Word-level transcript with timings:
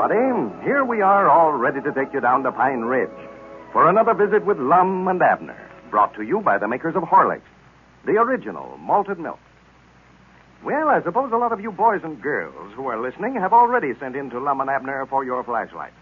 everybody. 0.00 0.64
Here 0.64 0.84
we 0.84 1.00
are, 1.02 1.28
all 1.28 1.52
ready 1.52 1.80
to 1.80 1.92
take 1.92 2.12
you 2.12 2.20
down 2.20 2.42
to 2.44 2.52
Pine 2.52 2.80
Ridge 2.80 3.10
for 3.72 3.88
another 3.88 4.14
visit 4.14 4.44
with 4.44 4.58
Lum 4.58 5.06
and 5.08 5.20
Abner, 5.20 5.58
brought 5.90 6.14
to 6.14 6.22
you 6.22 6.40
by 6.40 6.58
the 6.58 6.68
makers 6.68 6.96
of 6.96 7.02
Horlicks, 7.02 7.42
the 8.06 8.12
original 8.12 8.76
malted 8.78 9.18
milk. 9.18 9.38
Well, 10.64 10.88
I 10.88 11.02
suppose 11.02 11.32
a 11.32 11.36
lot 11.36 11.52
of 11.52 11.60
you 11.60 11.72
boys 11.72 12.00
and 12.02 12.20
girls 12.20 12.72
who 12.74 12.86
are 12.86 13.00
listening 13.00 13.34
have 13.34 13.52
already 13.52 13.92
sent 13.98 14.16
in 14.16 14.30
to 14.30 14.38
Lum 14.38 14.60
and 14.60 14.70
Abner 14.70 15.06
for 15.06 15.24
your 15.24 15.42
flashlight. 15.44 15.92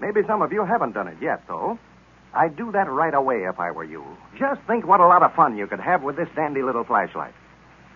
Maybe 0.00 0.20
some 0.26 0.42
of 0.42 0.52
you 0.52 0.64
haven't 0.64 0.92
done 0.92 1.08
it 1.08 1.18
yet, 1.20 1.42
though. 1.46 1.78
I'd 2.32 2.56
do 2.56 2.72
that 2.72 2.88
right 2.88 3.14
away 3.14 3.44
if 3.44 3.58
I 3.58 3.70
were 3.70 3.84
you. 3.84 4.04
Just 4.38 4.60
think 4.66 4.86
what 4.86 5.00
a 5.00 5.06
lot 5.06 5.22
of 5.22 5.34
fun 5.34 5.56
you 5.56 5.66
could 5.66 5.80
have 5.80 6.02
with 6.02 6.16
this 6.16 6.28
dandy 6.34 6.62
little 6.62 6.84
flashlight. 6.84 7.34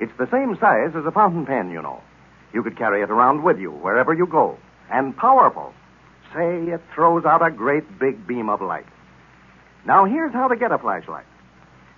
It's 0.00 0.12
the 0.18 0.28
same 0.30 0.56
size 0.58 0.92
as 0.96 1.06
a 1.06 1.12
fountain 1.12 1.46
pen, 1.46 1.70
you 1.70 1.80
know. 1.80 2.02
You 2.52 2.62
could 2.62 2.76
carry 2.76 3.02
it 3.02 3.10
around 3.10 3.42
with 3.42 3.58
you 3.58 3.70
wherever 3.70 4.12
you 4.12 4.26
go. 4.26 4.58
And 4.94 5.16
powerful. 5.16 5.74
Say, 6.32 6.70
it 6.70 6.80
throws 6.94 7.24
out 7.24 7.44
a 7.44 7.50
great 7.50 7.98
big 7.98 8.28
beam 8.28 8.48
of 8.48 8.62
light. 8.62 8.86
Now, 9.84 10.04
here's 10.04 10.32
how 10.32 10.46
to 10.46 10.54
get 10.54 10.70
a 10.70 10.78
flashlight. 10.78 11.26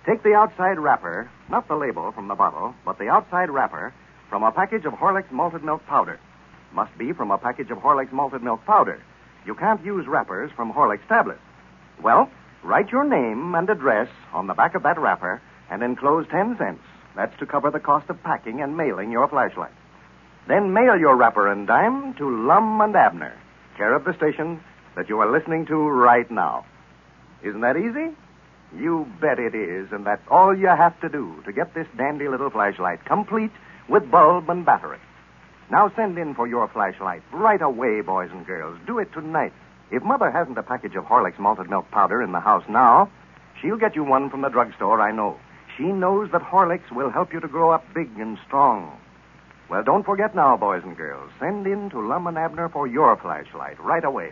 Take 0.07 0.23
the 0.23 0.33
outside 0.33 0.79
wrapper, 0.79 1.29
not 1.47 1.67
the 1.67 1.75
label 1.75 2.11
from 2.11 2.27
the 2.27 2.33
bottle, 2.33 2.73
but 2.83 2.97
the 2.97 3.07
outside 3.07 3.51
wrapper 3.51 3.93
from 4.31 4.41
a 4.41 4.51
package 4.51 4.85
of 4.85 4.93
Horlicks 4.93 5.29
malted 5.29 5.63
milk 5.63 5.85
powder. 5.85 6.19
Must 6.73 6.97
be 6.97 7.13
from 7.13 7.29
a 7.29 7.37
package 7.37 7.69
of 7.69 7.77
Horlicks 7.77 8.11
malted 8.11 8.41
milk 8.41 8.65
powder. 8.65 8.99
You 9.45 9.53
can't 9.53 9.85
use 9.85 10.07
wrappers 10.07 10.49
from 10.55 10.73
Horlicks 10.73 11.07
tablets. 11.07 11.39
Well, 12.01 12.31
write 12.63 12.91
your 12.91 13.03
name 13.03 13.53
and 13.53 13.69
address 13.69 14.09
on 14.33 14.47
the 14.47 14.55
back 14.55 14.73
of 14.73 14.81
that 14.81 14.97
wrapper 14.97 15.39
and 15.69 15.83
enclose 15.83 16.25
10 16.31 16.57
cents. 16.57 16.81
That's 17.15 17.37
to 17.37 17.45
cover 17.45 17.69
the 17.69 17.79
cost 17.79 18.09
of 18.09 18.23
packing 18.23 18.59
and 18.59 18.75
mailing 18.75 19.11
your 19.11 19.27
flashlight. 19.27 19.73
Then 20.47 20.73
mail 20.73 20.97
your 20.97 21.17
wrapper 21.17 21.51
and 21.51 21.67
dime 21.67 22.13
to 22.15 22.47
Lum 22.47 22.79
and 22.79 22.95
Abner, 22.95 23.37
care 23.75 23.93
of 23.93 24.05
the 24.05 24.13
station 24.15 24.61
that 24.95 25.09
you 25.09 25.19
are 25.19 25.29
listening 25.29 25.65
to 25.65 25.75
right 25.75 26.29
now. 26.31 26.65
Isn't 27.43 27.61
that 27.61 27.75
easy? 27.75 28.15
You 28.75 29.07
bet 29.21 29.39
it 29.39 29.53
is, 29.53 29.91
and 29.91 30.05
that's 30.05 30.25
all 30.29 30.57
you 30.57 30.67
have 30.67 30.99
to 31.01 31.09
do 31.09 31.41
to 31.45 31.51
get 31.51 31.73
this 31.73 31.87
dandy 31.97 32.27
little 32.27 32.49
flashlight 32.49 33.03
complete 33.05 33.51
with 33.89 34.09
bulb 34.09 34.49
and 34.49 34.65
battery. 34.65 34.99
Now 35.69 35.91
send 35.95 36.17
in 36.17 36.33
for 36.33 36.47
your 36.47 36.69
flashlight 36.69 37.23
right 37.33 37.61
away, 37.61 37.99
boys 38.01 38.29
and 38.31 38.45
girls. 38.45 38.79
Do 38.87 38.99
it 38.99 39.11
tonight. 39.11 39.53
If 39.91 40.03
Mother 40.03 40.31
hasn't 40.31 40.57
a 40.57 40.63
package 40.63 40.95
of 40.95 41.03
Horlicks 41.03 41.39
malted 41.39 41.69
milk 41.69 41.91
powder 41.91 42.21
in 42.21 42.31
the 42.31 42.39
house 42.39 42.63
now, 42.69 43.09
she'll 43.61 43.77
get 43.77 43.95
you 43.95 44.03
one 44.03 44.29
from 44.29 44.41
the 44.41 44.49
drugstore, 44.49 45.01
I 45.01 45.11
know. 45.11 45.37
She 45.77 45.83
knows 45.83 46.31
that 46.31 46.41
Horlicks 46.41 46.91
will 46.91 47.09
help 47.09 47.33
you 47.33 47.41
to 47.41 47.47
grow 47.47 47.71
up 47.71 47.85
big 47.93 48.09
and 48.17 48.37
strong. 48.47 48.97
Well, 49.69 49.83
don't 49.83 50.05
forget 50.05 50.33
now, 50.33 50.55
boys 50.55 50.83
and 50.83 50.95
girls. 50.95 51.29
Send 51.39 51.67
in 51.67 51.89
to 51.89 51.99
Lum 51.99 52.27
and 52.27 52.37
Abner 52.37 52.69
for 52.69 52.87
your 52.87 53.17
flashlight 53.17 53.83
right 53.83 54.03
away. 54.03 54.31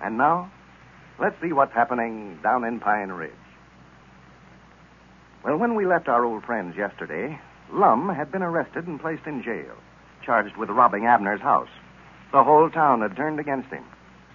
And 0.00 0.16
now, 0.16 0.50
let's 1.18 1.40
see 1.42 1.52
what's 1.52 1.72
happening 1.72 2.38
down 2.42 2.64
in 2.64 2.78
Pine 2.78 3.10
Ridge. 3.10 3.32
Well, 5.44 5.56
when 5.56 5.74
we 5.74 5.86
left 5.86 6.08
our 6.08 6.24
old 6.24 6.44
friends 6.44 6.76
yesterday, 6.76 7.38
Lum 7.72 8.08
had 8.08 8.30
been 8.30 8.42
arrested 8.42 8.86
and 8.86 9.00
placed 9.00 9.26
in 9.26 9.42
jail, 9.42 9.74
charged 10.24 10.56
with 10.56 10.70
robbing 10.70 11.04
Abner's 11.04 11.40
house. 11.40 11.68
The 12.30 12.44
whole 12.44 12.70
town 12.70 13.02
had 13.02 13.16
turned 13.16 13.40
against 13.40 13.70
him, 13.70 13.84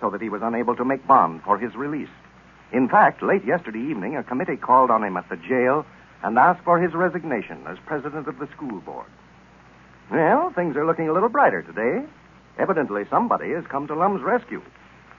so 0.02 0.09
that 0.09 0.22
he 0.22 0.29
was 0.29 0.41
unable 0.44 0.75
to 0.75 0.85
make 0.85 1.08
bond 1.08 1.44
for 1.44 1.58
his 1.58 1.75
release. 1.75 2.09
In 2.72 2.90
fact, 2.90 3.24
late 3.24 3.46
yesterday 3.46 3.79
evening, 3.79 4.18
a 4.18 4.24
committee 4.24 4.58
called 4.58 4.91
on 4.91 5.03
him 5.03 5.18
at 5.18 5.29
the 5.29 5.38
jail 5.38 5.85
and 6.22 6.38
asked 6.38 6.63
for 6.63 6.79
his 6.79 6.94
resignation 6.94 7.66
as 7.68 7.78
president 7.85 8.28
of 8.28 8.38
the 8.38 8.47
school 8.56 8.81
board. 8.81 9.08
Well, 10.12 10.52
things 10.56 10.75
are 10.75 10.86
looking 10.86 11.08
a 11.08 11.14
little 11.14 11.30
brighter 11.30 11.62
today. 11.62 12.06
Evidently, 12.58 13.03
somebody 13.09 13.52
has 13.52 13.64
come 13.68 13.88
to 13.88 13.96
Lum's 13.96 14.22
rescue. 14.22 14.62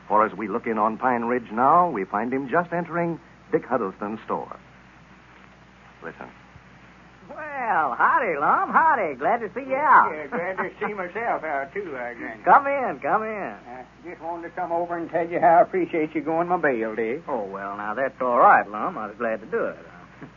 For 0.08 0.26
as 0.26 0.32
we 0.36 0.48
look 0.48 0.66
in 0.66 0.78
on 0.78 0.98
Pine 0.98 1.24
Ridge 1.24 1.50
now, 1.52 1.88
we 1.88 2.04
find 2.04 2.32
him 2.32 2.48
just 2.48 2.72
entering 2.72 3.20
Dick 3.52 3.64
Huddleston's 3.64 4.18
store. 4.24 4.56
Listen. 6.02 6.26
Well, 7.28 7.94
howdy, 7.94 8.36
Lum. 8.40 8.70
Howdy. 8.72 9.14
Glad 9.14 9.38
to 9.38 9.50
see 9.54 9.68
you 9.70 9.76
out. 9.76 10.10
Yeah, 10.12 10.26
glad 10.26 10.56
to 10.56 10.70
see 10.80 10.92
myself 10.92 11.44
out, 11.44 11.72
too, 11.72 11.96
I 11.96 12.14
Granny. 12.14 12.42
Come 12.44 12.66
in, 12.66 12.98
come 13.00 13.22
in. 13.22 13.54
I 13.68 13.84
just 14.04 14.20
wanted 14.20 14.48
to 14.48 14.54
come 14.54 14.72
over 14.72 14.96
and 14.98 15.08
tell 15.08 15.28
you 15.28 15.38
how 15.38 15.58
I 15.58 15.62
appreciate 15.62 16.12
you 16.14 16.22
going 16.22 16.48
my 16.48 16.56
bail, 16.56 16.96
Dick. 16.96 17.22
Oh, 17.28 17.44
well, 17.44 17.76
now, 17.76 17.94
that's 17.94 18.20
all 18.20 18.38
right, 18.40 18.68
Lum. 18.68 18.98
I 18.98 19.06
was 19.06 19.16
glad 19.16 19.40
to 19.40 19.46
do 19.46 19.64
it. 19.66 19.76
I'm 20.22 20.28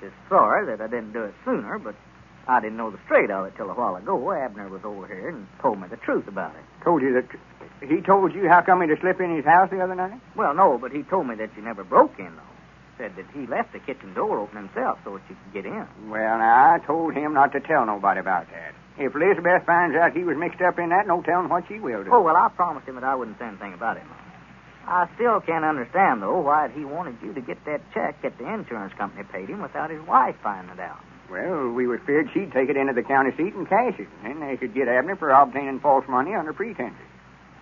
Just 0.00 0.14
sorry 0.28 0.66
that 0.66 0.82
I 0.82 0.88
didn't 0.88 1.12
do 1.12 1.22
it 1.22 1.34
sooner, 1.44 1.78
but 1.78 1.94
I 2.50 2.58
didn't 2.58 2.78
know 2.78 2.90
the 2.90 2.98
straight 3.04 3.30
of 3.30 3.46
it 3.46 3.54
till 3.56 3.70
a 3.70 3.74
while 3.74 3.94
ago. 3.94 4.32
Abner 4.32 4.68
was 4.68 4.82
over 4.82 5.06
here 5.06 5.28
and 5.28 5.46
told 5.62 5.80
me 5.80 5.86
the 5.86 5.96
truth 5.96 6.26
about 6.26 6.50
it. 6.56 6.64
Told 6.82 7.00
you 7.00 7.14
that. 7.14 7.24
He 7.88 8.00
told 8.00 8.34
you 8.34 8.48
how 8.48 8.60
come 8.60 8.82
he 8.82 8.88
to 8.88 8.98
slip 8.98 9.20
in 9.20 9.36
his 9.36 9.44
house 9.44 9.70
the 9.70 9.80
other 9.80 9.94
night? 9.94 10.20
Well, 10.34 10.52
no, 10.52 10.76
but 10.76 10.90
he 10.90 11.04
told 11.04 11.28
me 11.28 11.36
that 11.36 11.50
you 11.56 11.62
never 11.62 11.84
broke 11.84 12.18
in, 12.18 12.34
though. 12.34 12.52
Said 12.98 13.14
that 13.14 13.26
he 13.32 13.46
left 13.46 13.72
the 13.72 13.78
kitchen 13.78 14.14
door 14.14 14.40
open 14.40 14.56
himself 14.56 14.98
so 15.04 15.16
that 15.16 15.22
you 15.30 15.36
could 15.36 15.62
get 15.62 15.64
in. 15.64 15.86
Well, 16.10 16.38
now, 16.38 16.74
I 16.74 16.84
told 16.84 17.14
him 17.14 17.34
not 17.34 17.52
to 17.52 17.60
tell 17.60 17.86
nobody 17.86 18.18
about 18.18 18.50
that. 18.50 18.74
If 18.98 19.14
Elizabeth 19.14 19.64
finds 19.64 19.94
out 19.96 20.12
he 20.12 20.24
was 20.24 20.36
mixed 20.36 20.60
up 20.60 20.76
in 20.80 20.88
that, 20.88 21.06
no 21.06 21.22
telling 21.22 21.48
what 21.48 21.68
she 21.68 21.78
will 21.78 22.02
do. 22.02 22.10
Oh, 22.12 22.20
well, 22.20 22.36
I 22.36 22.48
promised 22.48 22.88
him 22.88 22.96
that 22.96 23.04
I 23.04 23.14
wouldn't 23.14 23.38
say 23.38 23.46
anything 23.46 23.74
about 23.74 23.96
it. 23.96 24.02
I 24.88 25.08
still 25.14 25.40
can't 25.40 25.64
understand, 25.64 26.20
though, 26.20 26.40
why 26.40 26.68
he 26.68 26.84
wanted 26.84 27.16
you 27.22 27.32
to 27.32 27.40
get 27.40 27.64
that 27.64 27.80
check 27.94 28.20
that 28.22 28.36
the 28.38 28.52
insurance 28.52 28.92
company 28.98 29.22
paid 29.22 29.48
him 29.48 29.62
without 29.62 29.88
his 29.88 30.02
wife 30.02 30.34
finding 30.42 30.74
it 30.74 30.80
out. 30.80 30.98
Well, 31.30 31.68
we 31.70 31.86
was 31.86 32.00
feared 32.06 32.28
she'd 32.34 32.52
take 32.52 32.68
it 32.68 32.76
into 32.76 32.92
the 32.92 33.02
county 33.02 33.30
seat 33.36 33.54
and 33.54 33.68
cash 33.68 33.98
it. 33.98 34.08
and 34.24 34.42
they 34.42 34.56
could 34.56 34.74
get 34.74 34.88
Abner 34.88 35.16
for 35.16 35.30
obtaining 35.30 35.80
false 35.80 36.04
money 36.08 36.34
under 36.34 36.52
pretenses. 36.52 36.98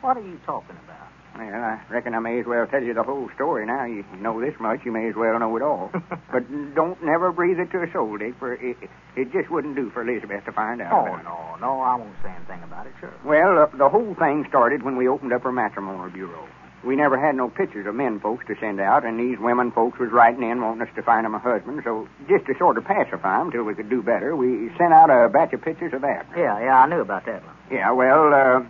What 0.01 0.17
are 0.17 0.23
you 0.23 0.41
talking 0.47 0.77
about? 0.85 1.09
Well, 1.37 1.55
I 1.55 1.81
reckon 1.89 2.15
I 2.15 2.19
may 2.19 2.41
as 2.41 2.47
well 2.47 2.67
tell 2.67 2.83
you 2.83 2.95
the 2.95 3.05
whole 3.05 3.31
story 3.35 3.65
now. 3.65 3.85
You 3.85 4.05
know 4.21 4.41
this 4.41 4.55
much, 4.59 4.81
you 4.85 4.91
may 4.91 5.09
as 5.09 5.15
well 5.15 5.39
know 5.39 5.57
it 5.57 5.63
all. 5.63 5.91
but 6.33 6.75
don't 6.75 7.01
never 7.05 7.31
breathe 7.31 7.61
it 7.61 7.71
to 7.73 7.83
a 7.83 7.93
soul, 7.93 8.17
Dick, 8.19 8.35
for 8.41 8.55
it, 8.55 8.77
it 9.15 9.33
just 9.33 9.49
wouldn't 9.49 9.77
do 9.77 9.91
for 9.91 10.03
Elizabeth 10.03 10.45
to 10.47 10.53
find 10.53 10.81
out. 10.83 10.93
Oh, 10.93 11.17
no, 11.23 11.57
no, 11.61 11.81
I 11.81 11.95
won't 11.95 12.17
say 12.25 12.31
anything 12.31 12.63
about 12.65 12.87
it, 12.87 12.93
sure. 12.99 13.15
Well, 13.25 13.59
uh, 13.59 13.77
the 13.77 13.89
whole 13.89 14.17
thing 14.17 14.47
started 14.49 14.83
when 14.83 14.97
we 14.97 15.07
opened 15.07 15.33
up 15.33 15.45
our 15.45 15.53
matrimonial 15.53 16.11
bureau. 16.11 16.49
We 16.85 16.97
never 16.97 17.19
had 17.19 17.35
no 17.35 17.49
pictures 17.49 17.87
of 17.87 17.95
men 17.95 18.21
folks 18.21 18.47
to 18.47 18.55
send 18.61 18.81
out, 18.81 19.05
and 19.05 19.19
these 19.19 19.39
women 19.39 19.73
folks 19.73 19.99
was 19.99 20.11
writing 20.11 20.43
in 20.49 20.61
wanting 20.61 20.83
us 20.83 20.95
to 20.95 21.03
find 21.03 21.27
'em 21.27 21.35
a 21.35 21.39
husband. 21.39 21.81
So 21.85 22.07
just 22.29 22.47
to 22.47 22.55
sort 22.57 22.79
of 22.79 22.85
pacify 22.85 23.41
'em 23.41 23.51
till 23.51 23.65
we 23.65 23.75
could 23.75 23.89
do 23.91 24.03
better, 24.03 24.37
we 24.37 24.71
sent 24.79 24.93
out 24.93 25.11
a 25.11 25.29
batch 25.29 25.53
of 25.53 25.63
pictures 25.63 25.93
of 25.93 26.05
Abner. 26.05 26.39
Yeah, 26.39 26.59
yeah, 26.61 26.81
I 26.83 26.87
knew 26.87 27.01
about 27.01 27.25
that, 27.27 27.43
Lum. 27.45 27.55
Yeah, 27.71 27.91
well, 27.91 28.33
uh, 28.33 28.61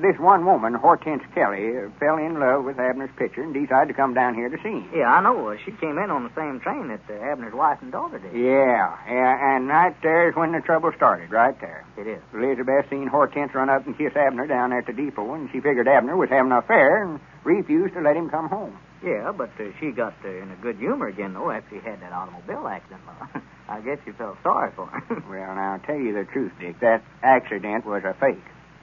this 0.00 0.18
one 0.18 0.44
woman, 0.44 0.74
Hortense 0.74 1.22
Kelly, 1.34 1.76
uh, 1.78 1.88
fell 2.00 2.16
in 2.16 2.40
love 2.40 2.64
with 2.64 2.80
Abner's 2.80 3.12
picture 3.16 3.42
and 3.42 3.54
decided 3.54 3.88
to 3.88 3.94
come 3.94 4.12
down 4.14 4.34
here 4.34 4.48
to 4.48 4.56
see 4.58 4.80
him. 4.80 4.88
Yeah, 4.92 5.12
I 5.14 5.20
know. 5.20 5.54
She 5.64 5.70
came 5.72 5.98
in 5.98 6.10
on 6.10 6.24
the 6.24 6.30
same 6.34 6.58
train 6.60 6.88
that 6.88 7.00
uh, 7.08 7.30
Abner's 7.32 7.52
wife 7.54 7.78
and 7.82 7.92
daughter 7.92 8.18
did. 8.18 8.32
Yeah, 8.32 8.90
yeah, 9.08 9.54
and 9.56 9.68
right 9.68 9.94
there's 10.02 10.34
when 10.34 10.50
the 10.52 10.60
trouble 10.60 10.90
started, 10.96 11.30
right 11.30 11.54
there. 11.60 11.84
It 11.96 12.06
is. 12.08 12.20
Elizabeth 12.34 12.88
seen 12.90 13.06
Hortense 13.06 13.54
run 13.54 13.68
up 13.68 13.86
and 13.86 13.96
kiss 13.96 14.16
Abner 14.16 14.46
down 14.46 14.72
at 14.72 14.86
the 14.86 14.92
depot, 14.92 15.34
and 15.34 15.48
she 15.50 15.60
figured 15.60 15.86
Abner 15.86 16.16
was 16.16 16.30
having 16.30 16.50
an 16.50 16.58
affair 16.58 17.02
and 17.02 17.20
refused 17.48 17.94
to 17.94 18.00
let 18.00 18.16
him 18.16 18.28
come 18.28 18.48
home. 18.48 18.78
Yeah, 19.02 19.32
but 19.32 19.50
uh, 19.58 19.70
she 19.80 19.90
got 19.90 20.14
uh, 20.24 20.28
in 20.28 20.50
a 20.50 20.56
good 20.56 20.76
humor 20.76 21.06
again, 21.06 21.32
though, 21.32 21.50
after 21.50 21.76
he 21.76 21.80
had 21.80 22.00
that 22.02 22.12
automobile 22.12 22.66
accident. 22.68 23.00
I 23.68 23.80
guess 23.80 23.98
you 24.06 24.12
felt 24.12 24.36
sorry 24.42 24.72
for 24.74 24.88
him. 24.90 25.24
Well, 25.30 25.54
now, 25.54 25.74
I'll 25.74 25.78
tell 25.80 25.96
you 25.98 26.12
the 26.12 26.24
truth, 26.24 26.52
Dick. 26.60 26.80
That 26.80 27.02
accident 27.22 27.86
was 27.86 28.02
a 28.04 28.14
fake. 28.14 28.42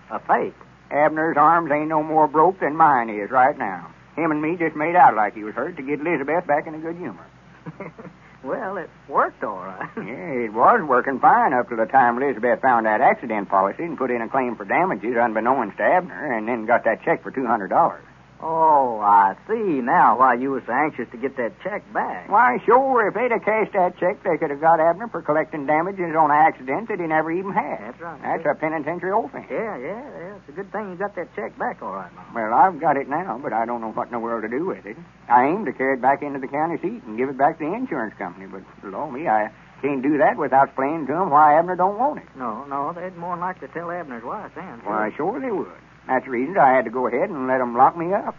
a 0.09 0.19
fake. 0.19 0.55
Abner's 0.91 1.35
arms 1.37 1.71
ain't 1.71 1.89
no 1.89 2.01
more 2.03 2.27
broke 2.27 2.59
than 2.59 2.75
mine 2.75 3.09
is 3.09 3.29
right 3.31 3.57
now. 3.57 3.91
Him 4.15 4.31
and 4.31 4.41
me 4.41 4.55
just 4.55 4.75
made 4.75 4.95
out 4.95 5.15
like 5.15 5.33
he 5.35 5.43
was 5.43 5.53
hurt 5.55 5.75
to 5.77 5.83
get 5.83 5.99
Elizabeth 5.99 6.47
back 6.47 6.67
in 6.67 6.75
a 6.75 6.79
good 6.79 6.95
humor. 6.95 7.25
well, 8.43 8.77
it 8.77 8.89
worked 9.09 9.43
all 9.43 9.57
right. 9.65 9.89
Yeah, 9.97 10.45
it 10.45 10.53
was 10.53 10.79
working 10.87 11.19
fine 11.19 11.51
up 11.53 11.67
to 11.69 11.75
the 11.75 11.85
time 11.85 12.21
Elizabeth 12.21 12.61
found 12.61 12.85
that 12.85 13.01
accident 13.01 13.49
policy 13.49 13.83
and 13.83 13.97
put 13.97 14.11
in 14.11 14.21
a 14.21 14.29
claim 14.29 14.55
for 14.55 14.63
damages 14.63 15.15
unbeknownst 15.19 15.75
to 15.77 15.83
Abner, 15.83 16.31
and 16.37 16.47
then 16.47 16.65
got 16.65 16.85
that 16.85 17.03
check 17.03 17.23
for 17.23 17.31
two 17.31 17.45
hundred 17.45 17.69
dollars. 17.69 18.03
Oh, 18.41 18.99
I 18.99 19.35
see 19.47 19.81
now 19.81 20.17
why 20.19 20.35
you 20.35 20.51
were 20.51 20.63
so 20.65 20.73
anxious 20.73 21.07
to 21.11 21.17
get 21.17 21.37
that 21.37 21.53
check 21.63 21.81
back. 21.93 22.29
Why, 22.29 22.59
sure, 22.65 23.07
if 23.07 23.13
they'd 23.13 23.31
have 23.31 23.43
cashed 23.43 23.73
that 23.73 23.97
check, 23.97 24.23
they 24.23 24.37
could 24.37 24.49
have 24.49 24.61
got 24.61 24.79
Abner 24.79 25.07
for 25.07 25.21
collecting 25.21 25.65
damages 25.65 26.15
on 26.15 26.31
an 26.31 26.37
accident 26.37 26.89
that 26.89 26.99
he 26.99 27.07
never 27.07 27.31
even 27.31 27.53
had. 27.53 27.79
That's 27.79 28.01
right. 28.01 28.21
That's 28.21 28.45
a 28.45 28.59
penitentiary 28.59 29.11
offense. 29.11 29.45
Yeah, 29.49 29.77
yeah, 29.77 30.03
yeah. 30.17 30.35
It's 30.35 30.49
a 30.49 30.51
good 30.51 30.71
thing 30.71 30.91
you 30.91 30.95
got 30.95 31.15
that 31.15 31.33
check 31.35 31.57
back 31.57 31.81
all 31.81 31.93
right, 31.93 32.13
Mom. 32.13 32.33
Well, 32.33 32.53
I've 32.53 32.79
got 32.79 32.97
it 32.97 33.07
now, 33.09 33.39
but 33.41 33.53
I 33.53 33.65
don't 33.65 33.81
know 33.81 33.91
what 33.91 34.07
in 34.07 34.11
the 34.13 34.19
world 34.19 34.43
to 34.43 34.49
do 34.49 34.65
with 34.65 34.85
it. 34.85 34.97
I 35.29 35.45
aim 35.47 35.65
to 35.65 35.73
carry 35.73 35.93
it 35.95 36.01
back 36.01 36.21
into 36.21 36.39
the 36.39 36.47
county 36.47 36.77
seat 36.81 37.03
and 37.03 37.17
give 37.17 37.29
it 37.29 37.37
back 37.37 37.57
to 37.59 37.65
the 37.65 37.73
insurance 37.73 38.13
company, 38.17 38.45
but, 38.47 38.61
lo 38.83 39.09
me, 39.09 39.27
I 39.27 39.49
can't 39.81 40.01
do 40.03 40.17
that 40.19 40.37
without 40.37 40.67
explaining 40.69 41.07
to 41.07 41.13
them 41.13 41.29
why 41.29 41.57
Abner 41.57 41.75
don't 41.75 41.97
want 41.97 42.19
it. 42.19 42.27
No, 42.35 42.63
no, 42.65 42.93
they'd 42.93 43.15
more 43.17 43.35
than 43.35 43.41
like 43.41 43.59
to 43.61 43.67
tell 43.67 43.91
Abner's 43.91 44.23
wife 44.23 44.51
then. 44.55 44.79
too. 44.81 44.87
Why, 44.89 45.11
sure 45.15 45.39
they 45.39 45.51
would. 45.51 45.67
That's 46.07 46.25
the 46.25 46.31
reason 46.31 46.57
I 46.57 46.73
had 46.75 46.85
to 46.85 46.91
go 46.91 47.07
ahead 47.07 47.29
and 47.29 47.47
let 47.47 47.57
them 47.59 47.75
lock 47.75 47.97
me 47.97 48.13
up. 48.13 48.35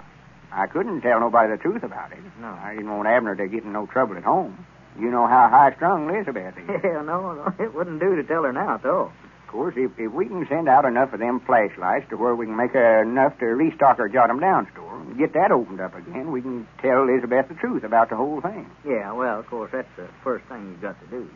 I 0.53 0.67
couldn't 0.67 1.01
tell 1.03 1.21
nobody 1.21 1.51
the 1.53 1.59
truth 1.59 1.83
about 1.83 2.13
it. 2.13 2.19
No. 2.41 2.49
I 2.49 2.75
didn't 2.75 2.95
want 2.97 3.09
Abner 3.09 3.35
to 3.35 3.49
get 3.49 3.65
in 3.65 3.73
no 3.73 3.87
trouble 3.87 4.17
at 4.17 4.23
home. 4.25 4.65
You 4.99 5.11
know 5.11 5.27
how 5.27 5.49
high 5.49 5.75
strung 5.77 6.09
Elizabeth 6.09 6.55
is. 6.57 6.69
Yeah, 6.85 7.03
no, 7.03 7.33
no, 7.35 7.53
it 7.59 7.75
wouldn't 7.75 8.01
do 8.01 8.17
to 8.17 8.23
tell 8.25 8.45
her 8.45 8.53
now, 8.53 8.79
though. 8.83 9.13
Of 9.45 9.53
course, 9.53 9.75
if, 9.77 9.91
if 9.99 10.11
we 10.13 10.27
can 10.27 10.47
send 10.49 10.69
out 10.69 10.85
enough 10.85 11.13
of 11.13 11.21
them 11.21 11.41
flashlights 11.41 12.09
to 12.11 12.17
where 12.17 12.35
we 12.35 12.47
can 12.47 12.57
make 12.57 12.75
enough 12.75 13.39
to 13.39 13.47
restock 13.47 13.99
our 13.99 14.09
Jot 14.09 14.31
'em 14.31 14.41
Down 14.41 14.67
store 14.73 14.97
and 14.99 15.19
get 15.19 15.35
that 15.35 15.53
opened 15.53 15.81
up 15.81 15.95
again, 15.95 16.31
we 16.33 16.41
can 16.43 16.67
tell 16.81 17.03
Elizabeth 17.03 17.49
the 17.49 17.55
truth 17.55 17.85
about 17.85 18.09
the 18.11 18.17
whole 18.17 18.41
thing. 18.41 18.67
Yeah, 18.87 19.13
well, 19.13 19.39
of 19.39 19.47
course, 19.49 19.71
that's 19.73 19.89
the 19.97 20.09
first 20.25 20.45
thing 20.47 20.69
you've 20.71 20.81
got 20.83 20.99
to 21.01 21.07
do. 21.09 21.29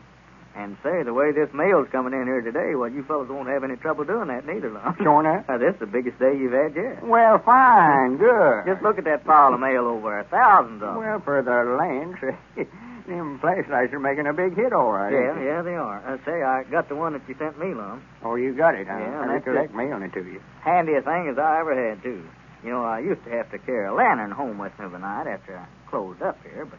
And 0.53 0.75
say, 0.83 1.03
the 1.03 1.13
way 1.13 1.31
this 1.31 1.47
mail's 1.53 1.87
coming 1.91 2.11
in 2.13 2.25
here 2.27 2.41
today, 2.41 2.75
well, 2.75 2.89
you 2.91 3.03
fellows 3.03 3.29
won't 3.29 3.47
have 3.47 3.63
any 3.63 3.77
trouble 3.77 4.03
doing 4.03 4.27
that 4.27 4.45
neither, 4.45 4.69
Lum. 4.69 4.95
Sure 5.01 5.19
enough. 5.21 5.47
Now, 5.47 5.57
this 5.57 5.73
is 5.75 5.79
the 5.79 5.85
biggest 5.87 6.19
day 6.19 6.35
you've 6.37 6.51
had 6.51 6.75
yet. 6.75 7.03
Well, 7.03 7.39
fine, 7.39 8.17
good. 8.17 8.65
Just 8.67 8.83
look 8.83 8.97
at 8.97 9.05
that 9.05 9.23
pile 9.23 9.53
of 9.53 9.59
mail 9.61 9.87
over 9.87 10.09
there. 10.11 10.23
Thousands 10.29 10.83
of 10.83 10.95
them. 10.95 10.97
Well, 10.97 11.19
for 11.23 11.41
the 11.41 11.63
land, 11.79 12.19
them 13.07 13.39
flashlights 13.39 13.93
are 13.93 13.99
making 13.99 14.27
a 14.27 14.33
big 14.33 14.55
hit, 14.55 14.73
all 14.73 14.91
right. 14.91 15.11
Yeah, 15.13 15.39
yeah, 15.41 15.61
they 15.61 15.75
are. 15.75 16.03
I 16.05 16.17
say, 16.25 16.43
I 16.43 16.63
got 16.69 16.89
the 16.89 16.95
one 16.95 17.13
that 17.13 17.21
you 17.27 17.35
sent 17.39 17.57
me, 17.57 17.73
Lum. 17.73 18.03
Oh, 18.23 18.35
you 18.35 18.53
got 18.53 18.75
it, 18.75 18.87
huh? 18.87 18.97
Yeah, 18.99 19.21
I 19.21 19.25
recollect 19.33 19.73
mailing 19.73 20.03
it 20.03 20.13
to 20.13 20.23
you. 20.23 20.41
Handiest 20.63 21.05
thing 21.05 21.27
as 21.31 21.37
I 21.37 21.59
ever 21.61 21.73
had, 21.89 22.03
too. 22.03 22.27
You 22.63 22.69
know, 22.71 22.83
I 22.83 22.99
used 22.99 23.23
to 23.23 23.29
have 23.31 23.49
to 23.51 23.57
carry 23.57 23.87
a 23.87 23.93
lantern 23.93 24.31
home 24.31 24.57
with 24.59 24.77
me 24.77 24.85
every 24.85 24.99
night 24.99 25.27
after 25.27 25.57
I 25.57 25.65
closed 25.89 26.21
up 26.21 26.37
here, 26.43 26.65
but, 26.65 26.77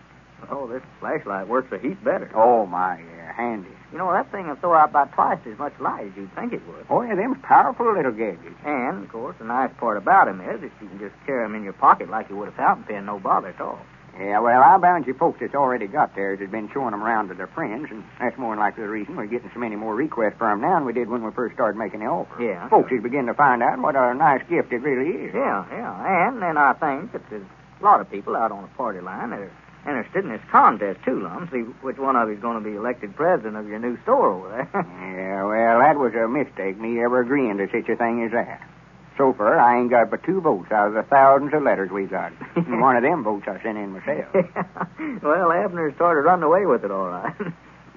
oh, 0.51 0.69
this 0.69 0.83
flashlight 1.01 1.49
works 1.49 1.73
a 1.73 1.79
heap 1.79 2.03
better. 2.05 2.31
Oh, 2.37 2.67
my, 2.67 2.99
yeah, 3.01 3.22
handy. 3.43 3.69
You 3.91 3.99
know, 3.99 4.11
that 4.13 4.31
thing 4.31 4.49
will 4.49 4.57
throw 4.57 4.75
out 4.75 4.91
about 4.91 5.13
twice 5.13 5.39
as 5.47 5.59
much 5.59 5.75
light 5.81 6.07
as 6.07 6.17
you'd 6.17 6.35
think 6.35 6.53
it 6.53 6.63
would. 6.67 6.87
Oh, 6.89 7.03
yeah, 7.03 7.15
them's 7.15 7.39
powerful 7.43 7.93
little 7.93 8.13
gadgets. 8.13 8.57
And, 8.65 9.05
of 9.05 9.11
course, 9.11 9.37
the 9.39 9.45
nice 9.45 9.71
part 9.79 9.97
about 9.99 10.29
'em 10.29 10.41
is 10.41 10.61
that 10.61 10.71
you 10.81 10.89
can 10.89 10.99
just 10.99 11.15
carry 11.27 11.45
'em 11.45 11.55
in 11.55 11.65
your 11.65 11.75
pocket 11.75 12.09
like 12.09 12.31
you 12.31 12.37
would 12.37 12.49
a 12.49 12.53
fountain 12.53 12.85
pen, 12.85 13.07
no 13.07 13.19
bother 13.19 13.49
at 13.49 13.61
all. 13.61 13.81
Yeah, 14.19 14.41
well, 14.41 14.63
I 14.63 14.77
bound 14.77 15.07
you 15.07 15.15
folks 15.15 15.41
that's 15.41 15.55
already 15.55 15.87
got 15.87 16.15
theirs 16.15 16.39
has 16.41 16.51
been 16.51 16.69
showing 16.69 16.93
'em 16.93 17.03
around 17.03 17.29
to 17.29 17.35
their 17.35 17.47
friends, 17.47 17.91
and 17.91 18.05
that's 18.21 18.37
more 18.37 18.51
than 18.55 18.61
likely 18.61 18.85
the 18.85 18.91
reason 18.91 19.17
we're 19.17 19.25
getting 19.25 19.51
so 19.55 19.59
many 19.59 19.75
more 19.75 19.95
requests 19.95 20.37
for 20.37 20.49
'em 20.51 20.61
now 20.61 20.75
than 20.75 20.85
we 20.85 20.93
did 20.93 21.09
when 21.09 21.23
we 21.23 21.31
first 21.31 21.55
started 21.55 21.79
making 21.79 22.01
the 22.01 22.07
offer. 22.07 22.43
Yeah. 22.43 22.69
Folks 22.69 22.93
is 22.93 23.03
beginning 23.03 23.29
to 23.29 23.35
find 23.35 23.63
out 23.63 23.79
what 23.79 23.97
a 23.97 24.13
nice 24.15 24.43
gift 24.49 24.71
it 24.73 24.83
really 24.83 25.27
is. 25.27 25.35
Yeah, 25.35 25.65
yeah. 25.73 26.29
And 26.29 26.43
then 26.43 26.59
I 26.59 26.75
think 26.75 27.13
that 27.13 27.23
there's 27.31 27.43
a 27.81 27.85
lot 27.85 28.01
of 28.01 28.11
people 28.11 28.37
out 28.37 28.53
on 28.53 28.63
the 28.63 28.69
party 28.77 29.01
line 29.01 29.31
that 29.31 29.41
are 29.41 29.51
interested 29.87 30.25
in 30.25 30.31
this 30.31 30.41
contest, 30.51 31.01
too, 31.05 31.23
Lum. 31.23 31.49
See 31.53 31.61
which 31.83 31.99
one 31.99 32.17
of 32.17 32.29
you 32.29 32.35
is 32.35 32.41
going 32.41 32.63
to 32.63 32.69
be 32.69 32.77
elected 32.77 33.15
president 33.17 33.57
of 33.57 33.67
your 33.69 33.79
new 33.79 34.01
store 34.03 34.31
over 34.33 34.49
there. 34.49 34.69
Yeah, 35.13 35.45
well, 35.45 35.79
that 35.81 35.99
was 35.99 36.15
a 36.15 36.27
mistake, 36.29 36.79
me 36.79 37.03
ever 37.03 37.21
agreeing 37.21 37.59
to 37.59 37.67
such 37.67 37.89
a 37.89 37.97
thing 37.97 38.25
as 38.25 38.33
that. 38.33 38.63
So 39.19 39.33
far, 39.35 39.59
I 39.59 39.79
ain't 39.79 39.91
got 39.91 40.11
but 40.11 40.25
two 40.25 40.41
votes 40.41 40.73
out 40.73 40.89
of 40.89 40.95
the 40.95 41.03
thousands 41.03 41.53
of 41.53 41.63
letters 41.63 41.91
we 41.91 42.07
got. 42.07 42.33
one 42.67 42.97
of 42.97 43.03
them 43.03 43.23
votes 43.23 43.45
I 43.47 43.63
sent 43.63 43.77
in 43.77 43.93
myself. 43.93 44.33
well, 45.23 45.53
Abner 45.53 45.93
started 45.97 46.23
running 46.23 46.45
away 46.45 46.65
with 46.65 46.85
it, 46.85 46.91
all 46.91 47.09
right. 47.09 47.35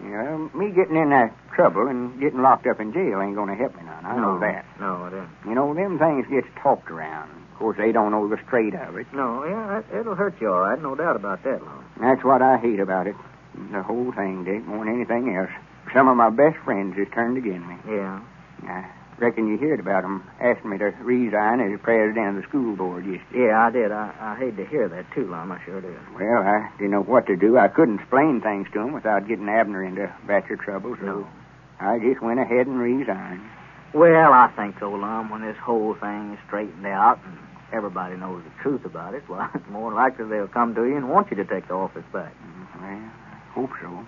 Yeah, 0.04 0.50
me 0.54 0.72
getting 0.72 0.96
in 0.98 1.10
that 1.12 1.34
trouble 1.54 1.88
and 1.88 2.20
getting 2.20 2.42
locked 2.42 2.68
up 2.68 2.80
in 2.80 2.92
jail 2.92 3.22
ain't 3.22 3.36
going 3.36 3.48
to 3.50 3.56
help 3.56 3.76
me 3.78 3.84
none. 3.84 4.06
I 4.06 4.16
know 4.20 4.40
that. 4.40 4.66
No, 4.80 5.06
it 5.06 5.14
isn't. 5.14 5.30
You 5.48 5.56
know, 5.56 5.74
them 5.74 5.98
things 5.98 6.28
gets 6.28 6.48
talked 6.62 6.92
around. 6.92 7.32
Of 7.54 7.60
course, 7.60 7.78
they 7.78 7.94
don't 7.94 8.12
know 8.12 8.28
the 8.28 8.38
straight 8.46 8.76
of 8.76 8.98
it. 8.98 9.08
No, 9.14 9.46
yeah, 9.46 9.80
it, 9.80 9.86
it'll 10.02 10.16
hurt 10.16 10.36
you 10.42 10.52
all 10.52 10.60
right. 10.60 10.82
No 10.82 10.96
doubt 10.96 11.16
about 11.16 11.44
that, 11.44 11.64
Lum. 11.64 11.86
That's 12.00 12.24
what 12.24 12.42
I 12.42 12.58
hate 12.58 12.82
about 12.82 13.08
it. 13.08 13.16
The 13.72 13.82
whole 13.82 14.12
thing, 14.12 14.44
Dick, 14.44 14.66
more 14.66 14.84
than 14.84 14.94
anything 14.94 15.34
else. 15.34 15.50
Some 15.94 16.10
of 16.10 16.18
my 16.18 16.30
best 16.30 16.58
friends 16.66 16.98
has 16.98 17.08
turned 17.14 17.38
against 17.38 17.66
me. 17.66 17.78
Yeah. 17.88 18.20
I 18.68 18.90
reckon 19.18 19.48
you 19.48 19.58
heard 19.58 19.80
about 19.80 20.04
him 20.04 20.24
asking 20.42 20.70
me 20.72 20.78
to 20.78 20.92
resign 21.02 21.60
as 21.62 21.80
president 21.82 22.30
of 22.30 22.36
the 22.44 22.48
school 22.50 22.76
board 22.76 23.06
yesterday. 23.06 23.46
Yeah, 23.48 23.66
I 23.66 23.70
did. 23.72 23.92
I, 23.92 24.14
I 24.20 24.36
hate 24.38 24.58
to 24.58 24.66
hear 24.66 24.88
that, 24.90 25.06
too, 25.14 25.26
Lum. 25.30 25.52
I 25.52 25.64
sure 25.64 25.82
did. 25.82 25.96
Well, 26.14 26.42
I 26.44 26.70
didn't 26.78 26.92
know 26.92 27.04
what 27.04 27.26
to 27.28 27.36
do. 27.36 27.58
I 27.58 27.68
couldn't 27.68 28.00
explain 28.00 28.42
things 28.42 28.68
to 28.74 28.80
him 28.82 28.94
without 28.94 29.28
getting 29.28 29.48
Abner 29.50 29.84
into 29.84 30.12
batcher 30.28 30.60
trouble, 30.60 30.96
so 31.00 31.06
No. 31.06 31.28
I 31.80 32.00
just 32.00 32.22
went 32.22 32.40
ahead 32.40 32.68
and 32.68 32.80
resigned. 32.80 33.42
Well, 33.94 34.34
I 34.34 34.52
think 34.56 34.76
so, 34.80 34.92
Lum. 34.92 35.30
When 35.30 35.42
this 35.42 35.58
whole 35.58 35.94
thing 35.96 36.34
is 36.34 36.40
straightened 36.48 36.86
out 36.86 37.20
and 37.26 37.38
everybody 37.72 38.16
knows 38.18 38.44
the 38.44 38.62
truth 38.62 38.84
about 38.86 39.14
it, 39.14 39.24
well, 39.30 39.50
it's 39.54 39.64
more 39.70 39.94
likely 39.94 40.26
they'll 40.26 40.48
come 40.48 40.76
to 40.76 40.84
you 40.86 40.98
and 40.98 41.10
want 41.10 41.30
you 41.32 41.38
to 41.38 41.46
take 41.46 41.68
the 41.68 41.74
office 41.74 42.04
back. 42.12 42.34
Well, 42.76 42.84
I 42.84 42.98
hope 43.54 43.72
so. 43.82 44.06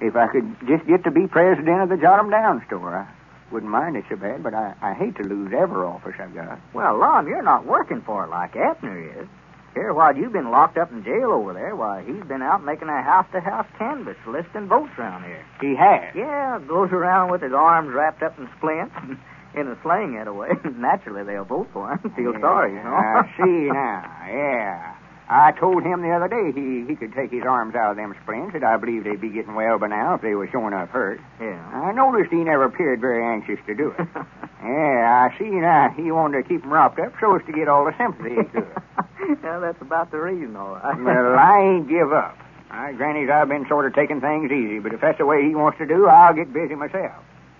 If 0.00 0.14
I 0.16 0.26
could 0.28 0.56
just 0.68 0.86
get 0.86 1.02
to 1.04 1.10
be 1.10 1.26
president 1.26 1.82
of 1.82 1.88
the 1.88 1.96
Jot 1.96 2.18
'em 2.18 2.30
Down 2.30 2.62
store, 2.66 2.94
I 2.96 3.06
wouldn't 3.54 3.70
mind 3.70 3.94
it 3.96 4.04
so 4.10 4.16
bad, 4.16 4.42
but 4.42 4.52
I, 4.52 4.74
I 4.82 4.94
hate 4.94 5.14
to 5.16 5.22
lose 5.22 5.52
every 5.56 5.86
office 5.86 6.14
I've 6.18 6.34
got. 6.34 6.58
Well, 6.74 6.98
Lum, 6.98 7.28
you're 7.28 7.42
not 7.42 7.64
working 7.64 8.02
for 8.02 8.24
it 8.24 8.30
like 8.30 8.56
Abner 8.56 9.22
is. 9.22 9.28
Here, 9.74 9.92
while 9.94 10.16
you've 10.16 10.32
been 10.32 10.50
locked 10.50 10.76
up 10.76 10.90
in 10.90 11.04
jail 11.04 11.30
over 11.30 11.52
there, 11.52 11.74
why, 11.74 12.02
he's 12.02 12.22
been 12.24 12.42
out 12.42 12.64
making 12.64 12.88
a 12.88 13.02
house-to-house 13.02 13.66
canvass 13.78 14.16
listing 14.26 14.66
votes 14.68 14.90
around 14.98 15.24
here. 15.24 15.44
He 15.60 15.74
has. 15.76 16.14
Yeah, 16.14 16.60
goes 16.66 16.90
around 16.90 17.30
with 17.30 17.42
his 17.42 17.52
arms 17.52 17.92
wrapped 17.94 18.22
up 18.22 18.38
in 18.38 18.48
splints 18.58 18.94
in 19.54 19.68
a 19.68 19.78
sling 19.82 20.14
that 20.18 20.34
way. 20.34 20.50
Naturally, 20.76 21.22
they'll 21.24 21.44
vote 21.44 21.68
for 21.72 21.90
him. 21.92 22.10
Feel 22.14 22.32
Yeah, 22.34 22.40
sorry, 22.40 22.74
you 22.74 22.82
know. 22.82 22.90
I 22.90 23.22
see 23.38 23.70
now. 23.70 24.02
Yeah. 24.30 24.94
I 25.28 25.52
told 25.52 25.82
him 25.84 26.02
the 26.02 26.10
other 26.10 26.28
day 26.28 26.52
he, 26.52 26.84
he 26.86 26.96
could 26.96 27.14
take 27.14 27.30
his 27.30 27.44
arms 27.44 27.74
out 27.74 27.90
of 27.92 27.96
them 27.96 28.14
splints, 28.22 28.54
and 28.54 28.64
I 28.64 28.76
believe 28.76 29.04
they'd 29.04 29.20
be 29.20 29.30
getting 29.30 29.54
well 29.54 29.78
by 29.78 29.86
now 29.88 30.14
if 30.14 30.20
they 30.20 30.34
were 30.34 30.48
showing 30.52 30.74
up 30.74 30.90
hurt. 30.90 31.20
yeah. 31.40 31.64
I 31.72 31.92
noticed 31.92 32.30
he 32.30 32.44
never 32.44 32.64
appeared 32.64 33.00
very 33.00 33.24
anxious 33.24 33.58
to 33.66 33.74
do 33.74 33.94
it. 33.98 34.06
yeah, 34.62 35.30
I 35.30 35.34
see 35.38 35.48
now. 35.48 35.88
He 35.96 36.12
wanted 36.12 36.42
to 36.42 36.48
keep 36.48 36.60
them 36.60 36.72
wrapped 36.72 36.98
up 36.98 37.14
so 37.20 37.36
as 37.36 37.46
to 37.46 37.52
get 37.52 37.68
all 37.68 37.86
the 37.86 37.96
sympathy 37.96 38.36
he 38.36 38.44
could. 38.44 38.68
yeah, 39.42 39.58
that's 39.60 39.80
about 39.80 40.10
the 40.10 40.18
reason, 40.18 40.56
all 40.56 40.74
right. 40.74 41.00
well, 41.02 41.38
I 41.38 41.60
ain't 41.60 41.88
give 41.88 42.12
up. 42.12 42.36
I 42.70 42.92
grannies 42.92 43.30
I've 43.30 43.48
been 43.48 43.66
sort 43.68 43.86
of 43.86 43.94
taking 43.94 44.20
things 44.20 44.50
easy, 44.50 44.78
but 44.80 44.92
if 44.92 45.00
that's 45.00 45.18
the 45.18 45.26
way 45.26 45.46
he 45.46 45.54
wants 45.54 45.78
to 45.78 45.86
do, 45.86 46.06
I'll 46.06 46.34
get 46.34 46.52
busy 46.52 46.74
myself. 46.74 47.12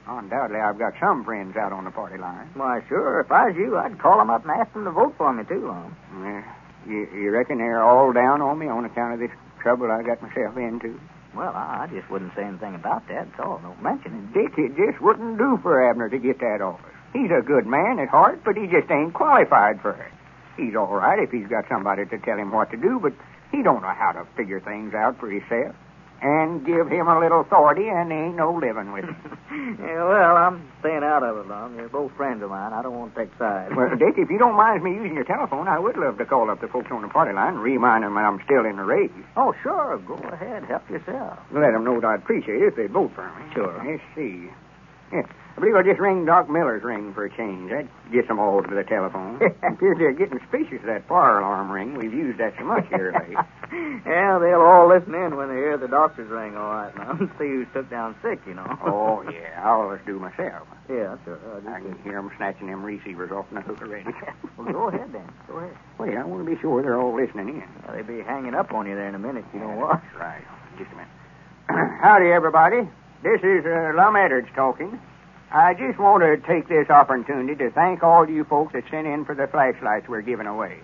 Undoubtedly, 0.07 0.61
I've 0.61 0.79
got 0.79 0.93
some 1.01 1.25
friends 1.25 1.57
out 1.57 1.73
on 1.73 1.85
the 1.85 1.91
party 1.91 2.19
line. 2.19 2.51
Why, 2.55 2.83
sure. 2.89 3.21
If 3.21 3.33
I 3.33 3.47
was 3.47 3.57
you, 3.57 3.79
I'd 3.79 3.99
call 3.99 4.19
them 4.19 4.29
up 4.29 4.43
and 4.43 4.51
ask 4.51 4.71
them 4.75 4.85
to 4.85 4.91
vote 4.91 5.15
for 5.17 5.33
me, 5.33 5.45
too, 5.45 5.67
Lum. 5.67 5.97
Well, 6.21 6.45
you, 6.87 7.09
you 7.15 7.31
reckon 7.31 7.59
they're 7.59 7.83
all 7.83 8.13
down 8.13 8.41
on 8.41 8.59
me 8.59 8.69
on 8.69 8.85
account 8.85 9.15
of 9.15 9.21
this 9.21 9.31
trouble 9.61 9.91
I 9.91 10.03
got 10.03 10.23
myself 10.23 10.57
into? 10.57 10.99
Well, 11.35 11.53
I 11.55 11.89
just 11.93 12.09
wouldn't 12.11 12.35
say 12.37 12.45
anything 12.45 12.75
about 12.75 13.09
that. 13.09 13.27
That's 13.31 13.41
all. 13.41 13.59
Don't 13.59 13.83
mention 13.83 14.15
it. 14.15 14.35
Dick, 14.35 14.59
it 14.59 14.77
just 14.77 15.03
wouldn't 15.03 15.39
do 15.39 15.59
for 15.63 15.89
Abner 15.91 16.09
to 16.09 16.19
get 16.19 16.39
that 16.41 16.61
office. 16.61 16.85
He's 17.13 17.31
a 17.31 17.43
good 17.43 17.67
man 17.67 17.99
at 17.99 18.09
heart, 18.09 18.43
but 18.45 18.57
he 18.57 18.67
just 18.67 18.91
ain't 18.91 19.15
qualified 19.15 19.81
for 19.81 19.93
it. 19.93 20.13
He's 20.57 20.77
all 20.77 20.95
right 20.95 21.19
if 21.19 21.31
he's 21.31 21.49
got 21.49 21.65
somebody 21.69 22.07
to 22.07 22.19
tell 22.19 22.39
him 22.39 22.53
what 22.53 22.71
to 22.71 22.77
do, 22.77 23.01
but 23.03 23.13
he 23.51 23.63
don't 23.63 23.83
know 23.83 23.95
how 23.95 24.13
to 24.13 24.27
figure 24.37 24.61
things 24.61 24.95
out 24.95 25.19
for 25.19 25.29
himself. 25.31 25.75
And 26.25 26.65
give 26.65 26.89
him 26.89 27.07
a 27.07 27.21
little 27.21 27.43
authority, 27.43 27.85
and 27.93 28.11
there 28.11 28.25
ain't 28.25 28.37
no 28.37 28.55
living 28.57 28.93
with 28.93 29.05
him. 29.05 29.17
yeah, 29.79 30.03
well, 30.09 30.37
I'm 30.41 30.65
staying 30.81 31.05
out 31.05 31.23
of 31.23 31.37
it, 31.37 31.49
Lum. 31.49 31.77
You're 31.77 31.91
both 31.91 32.13
friends 32.17 32.43
of 32.43 32.49
mine. 32.49 32.73
I 32.73 32.81
don't 32.81 32.97
want 32.99 33.15
to 33.15 33.27
take 33.27 33.39
sides. 33.39 33.75
well, 33.77 33.91
Dick, 33.95 34.17
if 34.17 34.31
you 34.31 34.39
don't 34.39 34.57
mind 34.57 34.83
me 34.83 34.93
using 34.95 35.13
your 35.15 35.25
telephone, 35.25 35.69
I 35.69 35.79
would 35.79 35.99
love 35.99 36.17
to 36.17 36.25
call 36.25 36.49
up 36.49 36.63
the 36.63 36.69
folks 36.69 36.89
on 36.91 37.03
the 37.03 37.09
party 37.09 37.35
line 37.35 37.55
and 37.55 37.63
remind 37.63 38.05
them 38.05 38.15
that 38.15 38.25
I'm 38.25 38.41
still 38.47 38.65
in 38.65 38.77
the 38.77 38.85
race. 38.85 39.13
oh, 39.37 39.53
sure. 39.63 39.99
Go 40.09 40.15
ahead. 40.15 40.65
Help 40.65 40.89
yourself. 40.89 41.39
Let 41.53 41.73
them 41.73 41.85
know 41.85 42.01
that 42.01 42.07
I'd 42.07 42.21
appreciate 42.21 42.63
it 42.63 42.69
if 42.69 42.77
they'd 42.77 42.91
vote 42.91 43.13
for 43.15 43.27
me. 43.29 43.53
Sure. 43.53 43.77
Let's 43.85 44.03
see. 44.17 44.49
Yeah, 45.15 45.23
I 45.57 45.61
believe 45.61 45.77
I'll 45.77 45.85
just 45.85 46.01
ring 46.01 46.25
Doc 46.27 46.51
Miller's 46.51 46.83
ring 46.83 47.15
for 47.15 47.25
a 47.25 47.31
change. 47.31 47.71
That 47.71 47.87
gets 48.11 48.27
them 48.27 48.41
all 48.41 48.61
to 48.65 48.75
the 48.75 48.83
telephone. 48.83 49.37
Appears 49.63 49.97
they're 49.99 50.13
getting 50.13 50.41
suspicious 50.41 50.81
of 50.81 50.87
that 50.87 51.07
fire 51.07 51.39
alarm 51.39 51.71
ring. 51.71 51.95
We've 51.95 52.13
used 52.13 52.41
that 52.41 52.55
so 52.59 52.65
much 52.65 52.85
here 52.89 53.13
lately. 53.15 53.37
yeah, 54.07 54.39
they'll 54.43 54.61
all 54.61 54.89
listen 54.89 55.15
in 55.15 55.37
when 55.37 55.49
they 55.49 55.55
hear 55.55 55.79
the 55.79 55.87
doctor's 55.87 56.29
ring, 56.31 56.57
all 56.57 56.69
right, 56.69 56.97
now. 56.99 57.15
See 57.39 57.47
who's 57.47 57.69
took 57.73 57.89
down 57.91 58.17
sick, 58.23 58.41
you 58.45 58.55
know. 58.55 58.67
oh, 58.83 59.23
yeah, 59.31 59.63
I 59.63 59.69
always 59.71 60.01
do 60.05 60.19
myself. 60.19 60.67
Yeah, 60.91 61.17
sure. 61.25 61.39
I 61.69 61.79
can 61.79 61.97
hear 62.03 62.15
them 62.15 62.33
snatching 62.37 62.67
them 62.67 62.83
receivers 62.83 63.31
off 63.31 63.47
the 63.53 63.61
hook 63.61 63.81
already. 63.83 64.11
well, 64.59 64.73
go 64.73 64.89
ahead, 64.89 65.13
then. 65.13 65.31
Go 65.47 65.59
ahead. 65.59 65.77
well, 65.97 66.11
I 66.11 66.25
want 66.25 66.45
to 66.45 66.51
be 66.51 66.61
sure 66.61 66.83
they're 66.83 67.01
all 67.01 67.15
listening 67.15 67.49
in. 67.63 67.69
Well, 67.87 67.95
they'll 67.95 68.03
be 68.03 68.21
hanging 68.23 68.55
up 68.55 68.75
on 68.75 68.89
you 68.89 68.97
there 68.97 69.09
in 69.09 69.15
a 69.15 69.21
minute, 69.21 69.45
you 69.55 69.61
know 69.61 69.71
what? 69.71 70.03
That's 70.03 70.17
right. 70.19 70.45
Just 70.77 70.91
a 70.91 70.97
minute. 70.97 71.15
Howdy, 72.03 72.33
everybody. 72.33 72.89
This 73.25 73.41
is 73.41 73.65
uh, 73.65 73.93
Lum 73.97 74.17
Edwards 74.17 74.49
talking. 74.55 75.01
I 75.51 75.73
just 75.73 75.99
want 75.99 76.23
to 76.23 76.37
take 76.47 76.69
this 76.69 76.91
opportunity 76.91 77.55
to 77.55 77.71
thank 77.71 78.03
all 78.03 78.29
you 78.29 78.45
folks 78.45 78.75
that 78.75 78.85
sent 78.91 79.07
in 79.07 79.25
for 79.25 79.35
the 79.35 79.47
flashlights 79.47 80.07
we're 80.11 80.21
giving 80.21 80.47
away. 80.47 80.79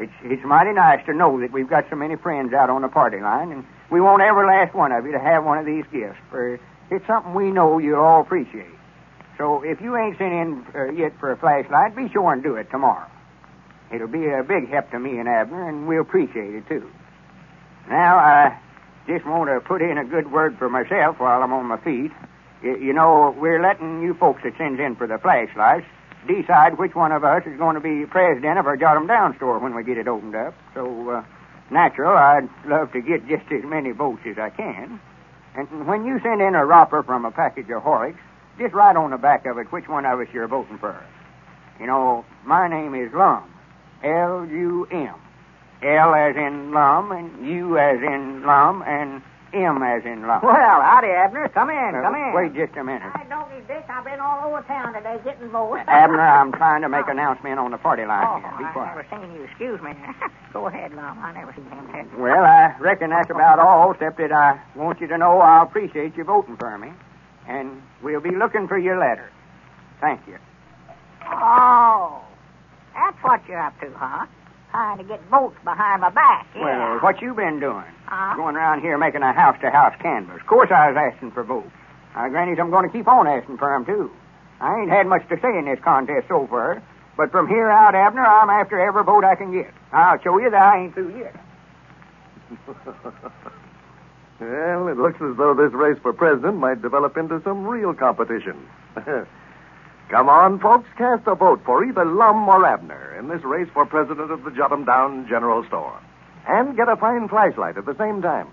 It's, 0.00 0.12
it's 0.24 0.42
mighty 0.44 0.72
nice 0.72 1.06
to 1.06 1.14
know 1.14 1.38
that 1.38 1.52
we've 1.52 1.70
got 1.70 1.88
so 1.88 1.94
many 1.94 2.16
friends 2.16 2.52
out 2.52 2.70
on 2.70 2.82
the 2.82 2.88
party 2.88 3.20
line, 3.20 3.52
and 3.52 3.64
we 3.88 4.00
want 4.00 4.20
every 4.20 4.48
last 4.48 4.74
one 4.74 4.90
of 4.90 5.06
you 5.06 5.12
to 5.12 5.20
have 5.20 5.44
one 5.44 5.58
of 5.58 5.64
these 5.64 5.84
gifts, 5.92 6.18
for 6.28 6.58
it's 6.90 7.06
something 7.06 7.34
we 7.34 7.52
know 7.52 7.78
you'll 7.78 8.00
all 8.00 8.20
appreciate. 8.20 8.66
So 9.38 9.62
if 9.62 9.80
you 9.80 9.96
ain't 9.96 10.18
sent 10.18 10.32
in 10.32 10.66
uh, 10.74 10.90
yet 10.90 11.12
for 11.20 11.30
a 11.30 11.36
flashlight, 11.36 11.94
be 11.94 12.08
sure 12.08 12.32
and 12.32 12.42
do 12.42 12.56
it 12.56 12.68
tomorrow. 12.68 13.08
It'll 13.94 14.08
be 14.08 14.26
a 14.26 14.42
big 14.42 14.68
help 14.70 14.90
to 14.90 14.98
me 14.98 15.18
and 15.20 15.28
Abner, 15.28 15.68
and 15.68 15.86
we'll 15.86 16.02
appreciate 16.02 16.52
it, 16.52 16.66
too. 16.66 16.90
Now, 17.88 18.18
I 18.18 18.58
just 19.06 19.24
want 19.24 19.48
to 19.50 19.60
put 19.60 19.82
in 19.82 19.98
a 19.98 20.04
good 20.04 20.30
word 20.30 20.58
for 20.58 20.68
myself 20.68 21.20
while 21.20 21.42
I'm 21.42 21.52
on 21.52 21.66
my 21.66 21.78
feet. 21.78 22.12
You 22.62 22.92
know, 22.92 23.34
we're 23.38 23.62
letting 23.62 24.02
you 24.02 24.14
folks 24.14 24.42
that 24.42 24.56
sends 24.58 24.80
in 24.80 24.96
for 24.96 25.06
the 25.06 25.18
flashlights 25.18 25.86
decide 26.26 26.78
which 26.78 26.94
one 26.94 27.12
of 27.12 27.22
us 27.22 27.42
is 27.46 27.56
going 27.56 27.74
to 27.74 27.80
be 27.80 28.04
president 28.06 28.58
of 28.58 28.66
our 28.66 28.76
Jot 28.76 29.06
Down 29.06 29.36
store 29.36 29.58
when 29.58 29.74
we 29.74 29.84
get 29.84 29.96
it 29.96 30.08
opened 30.08 30.34
up. 30.34 30.54
So, 30.74 31.10
uh, 31.10 31.24
natural, 31.70 32.16
I'd 32.16 32.48
love 32.66 32.92
to 32.92 33.00
get 33.00 33.28
just 33.28 33.44
as 33.52 33.62
many 33.62 33.92
votes 33.92 34.22
as 34.26 34.36
I 34.38 34.50
can. 34.50 35.00
And 35.54 35.86
when 35.86 36.04
you 36.04 36.18
send 36.22 36.42
in 36.42 36.54
a 36.54 36.64
romper 36.66 37.02
from 37.02 37.24
a 37.24 37.30
package 37.30 37.70
of 37.70 37.82
Horlicks, 37.82 38.18
just 38.58 38.74
write 38.74 38.96
on 38.96 39.10
the 39.10 39.18
back 39.18 39.46
of 39.46 39.58
it 39.58 39.70
which 39.70 39.88
one 39.88 40.04
of 40.04 40.18
us 40.18 40.26
you're 40.32 40.48
voting 40.48 40.78
for. 40.78 41.00
You 41.78 41.86
know, 41.86 42.24
my 42.44 42.68
name 42.68 42.94
is 42.94 43.12
Lum. 43.12 43.52
L 44.02 44.46
U 44.46 44.86
M. 44.90 45.14
L 45.86 46.14
as 46.14 46.36
in 46.36 46.72
Lum, 46.72 47.12
and 47.12 47.46
U 47.46 47.78
as 47.78 47.98
in 48.02 48.42
Lum, 48.44 48.82
and 48.86 49.22
M 49.54 49.82
as 49.82 50.04
in 50.04 50.26
Lum. 50.26 50.40
Well, 50.42 50.82
howdy, 50.82 51.08
Abner. 51.08 51.48
Come 51.50 51.70
in, 51.70 51.94
Uh, 51.94 52.02
come 52.02 52.14
in. 52.14 52.32
Wait 52.34 52.54
just 52.54 52.76
a 52.76 52.82
minute. 52.84 53.02
I 53.14 53.24
don't 53.28 53.48
Doggy 53.48 53.62
Dick. 53.68 53.84
I've 53.88 54.04
been 54.04 54.20
all 54.20 54.48
over 54.48 54.62
town 54.62 54.92
today 54.92 55.18
getting 55.24 55.48
votes. 55.50 55.82
Abner, 55.88 56.20
I'm 56.20 56.52
trying 56.52 56.82
to 56.82 56.88
make 56.88 57.04
an 57.06 57.12
announcement 57.18 57.58
on 57.58 57.70
the 57.70 57.78
party 57.78 58.04
line 58.04 58.26
Oh, 58.26 58.40
here. 58.40 58.52
Be 58.58 58.64
I 58.64 58.72
quiet. 58.72 58.96
never 58.96 59.06
seen 59.10 59.32
you. 59.34 59.44
Excuse 59.44 59.80
me. 59.80 59.92
Go 60.52 60.66
ahead, 60.66 60.92
Lum. 60.94 61.18
I 61.22 61.32
never 61.32 61.52
seen 61.54 61.64
him 61.70 61.88
head. 61.88 62.06
Well, 62.18 62.44
I 62.44 62.74
reckon 62.80 63.10
that's 63.10 63.30
about 63.30 63.58
all, 63.58 63.92
except 63.92 64.18
that 64.18 64.32
I 64.32 64.60
want 64.74 65.00
you 65.00 65.06
to 65.06 65.16
know 65.18 65.40
I 65.40 65.62
appreciate 65.62 66.16
you 66.16 66.24
voting 66.24 66.56
for 66.56 66.76
me. 66.78 66.92
And 67.46 67.80
we'll 68.02 68.20
be 68.20 68.34
looking 68.34 68.66
for 68.66 68.76
your 68.78 68.98
letter. 68.98 69.30
Thank 70.00 70.26
you. 70.26 70.36
Oh, 71.30 72.20
that's 72.94 73.16
what 73.22 73.40
you're 73.48 73.60
up 73.60 73.78
to, 73.80 73.90
huh? 73.94 74.26
Trying 74.76 74.98
to 74.98 75.04
get 75.04 75.22
votes 75.30 75.56
behind 75.64 76.02
my 76.02 76.10
back. 76.10 76.46
Yeah. 76.54 76.60
Well, 76.62 76.98
what 77.00 77.22
you 77.22 77.32
been 77.32 77.60
doing? 77.60 77.86
Huh? 78.04 78.36
Going 78.36 78.56
around 78.56 78.82
here 78.82 78.98
making 78.98 79.22
a 79.22 79.32
house-to-house 79.32 79.94
canvass. 80.02 80.38
Of 80.38 80.46
course 80.46 80.70
I 80.70 80.90
was 80.90 80.98
asking 80.98 81.30
for 81.30 81.44
votes. 81.44 81.70
Now, 82.14 82.28
grannies, 82.28 82.58
I'm 82.60 82.68
going 82.68 82.86
to 82.86 82.92
keep 82.92 83.08
on 83.08 83.26
asking 83.26 83.56
for 83.56 83.60
for 83.60 83.74
'em 83.74 83.86
too. 83.86 84.10
I 84.60 84.80
ain't 84.80 84.90
had 84.90 85.06
much 85.06 85.26
to 85.30 85.40
say 85.40 85.56
in 85.56 85.64
this 85.64 85.80
contest 85.80 86.28
so 86.28 86.46
far, 86.46 86.82
but 87.16 87.30
from 87.32 87.48
here 87.48 87.70
out, 87.70 87.94
Abner, 87.94 88.26
I'm 88.26 88.50
after 88.50 88.78
every 88.78 89.02
vote 89.02 89.24
I 89.24 89.34
can 89.34 89.50
get. 89.50 89.72
I'll 89.92 90.20
show 90.20 90.36
you 90.36 90.50
that 90.50 90.62
I 90.62 90.80
ain't 90.80 90.92
through 90.92 91.20
yet. 91.20 91.34
well, 94.40 94.88
it 94.88 94.98
looks 94.98 95.22
as 95.22 95.38
though 95.38 95.54
this 95.54 95.72
race 95.72 95.96
for 96.02 96.12
president 96.12 96.58
might 96.58 96.82
develop 96.82 97.16
into 97.16 97.40
some 97.44 97.66
real 97.66 97.94
competition. 97.94 98.68
Come 100.08 100.28
on, 100.28 100.60
folks, 100.60 100.88
cast 100.96 101.26
a 101.26 101.34
vote 101.34 101.62
for 101.64 101.84
either 101.84 102.04
Lum 102.04 102.48
or 102.48 102.64
Abner 102.64 103.16
in 103.18 103.26
this 103.28 103.42
race 103.42 103.68
for 103.74 103.84
president 103.84 104.30
of 104.30 104.44
the 104.44 104.52
Jot 104.52 104.70
'em 104.70 104.84
Down 104.84 105.26
General 105.26 105.64
Store. 105.64 105.94
And 106.46 106.76
get 106.76 106.88
a 106.88 106.94
fine 106.94 107.26
flashlight 107.26 107.76
at 107.76 107.86
the 107.86 107.94
same 107.96 108.22
time. 108.22 108.46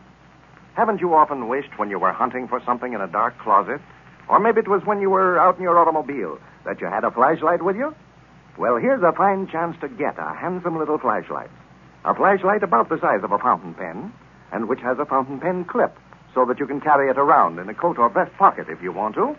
Haven't 0.74 1.00
you 1.00 1.13
often 1.13 1.48
wished 1.48 1.77
when 1.77 1.91
you 1.91 2.00
were 2.00 2.12
hunting 2.12 2.48
for 2.48 2.60
something 2.62 2.93
in 2.93 3.01
a 3.01 3.07
dark 3.07 3.38
closet? 3.38 3.79
Or 4.27 4.39
maybe 4.39 4.62
it 4.62 4.67
was 4.67 4.83
when 4.83 5.00
you 5.00 5.12
were 5.12 5.38
out 5.38 5.57
in 5.57 5.63
your 5.63 5.77
automobile 5.77 6.39
that 6.63 6.81
you 6.81 6.88
had 6.88 7.03
a 7.03 7.12
flashlight 7.12 7.62
with 7.62 7.75
you? 7.75 7.93
Well, 8.57 8.77
here's 8.77 9.03
a 9.03 9.12
fine 9.12 9.45
chance 9.45 9.77
to 9.81 9.88
get 9.88 10.17
a 10.17 10.33
handsome 10.33 10.79
little 10.79 10.98
flashlight. 10.98 11.51
A 12.03 12.15
flashlight 12.15 12.63
about 12.63 12.89
the 12.89 13.00
size 13.00 13.24
of 13.24 13.31
a 13.31 13.38
fountain 13.38 13.75
pen, 13.75 14.12
and 14.51 14.67
which 14.67 14.81
has 14.81 14.98
a 14.98 15.05
fountain 15.05 15.39
pen 15.39 15.65
clip, 15.65 15.95
so 16.33 16.45
that 16.45 16.60
you 16.60 16.65
can 16.65 16.81
carry 16.81 17.10
it 17.10 17.19
around 17.19 17.60
in 17.60 17.69
a 17.69 17.75
coat 17.75 18.00
or 18.00 18.10
vest 18.10 18.36
pocket 18.38 18.69
if 18.69 18.81
you 18.81 18.91
want 18.91 19.13
to. 19.15 19.36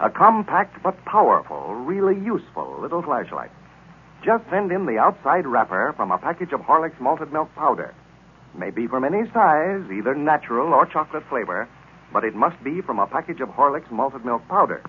A 0.00 0.10
compact 0.10 0.82
but 0.82 1.04
powerful, 1.04 1.74
really 1.74 2.18
useful 2.18 2.78
little 2.80 3.02
flashlight. 3.02 3.50
Just 4.24 4.48
send 4.50 4.72
in 4.72 4.86
the 4.86 4.98
outside 4.98 5.46
wrapper 5.46 5.92
from 5.96 6.10
a 6.10 6.18
package 6.18 6.52
of 6.52 6.60
Horlick's 6.62 7.00
malted 7.00 7.32
milk 7.32 7.54
powder. 7.54 7.94
May 8.54 8.70
be 8.70 8.88
from 8.88 9.04
any 9.04 9.30
size, 9.30 9.82
either 9.92 10.14
natural 10.14 10.74
or 10.74 10.86
chocolate 10.86 11.24
flavor, 11.28 11.68
but 12.12 12.24
it 12.24 12.34
must 12.34 12.62
be 12.64 12.80
from 12.80 12.98
a 12.98 13.06
package 13.06 13.40
of 13.40 13.50
Horlick's 13.50 13.90
malted 13.90 14.24
milk 14.24 14.46
powder. 14.48 14.82